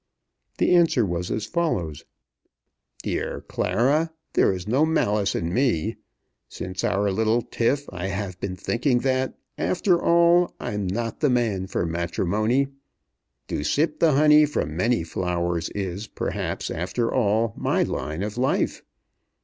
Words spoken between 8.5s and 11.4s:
thinking that, after all, I'm not the